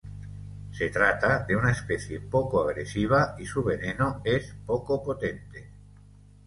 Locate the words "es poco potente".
4.25-5.69